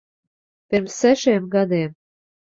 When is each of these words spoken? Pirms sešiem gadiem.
Pirms 0.69 0.95
sešiem 1.01 1.45
gadiem. 1.57 1.93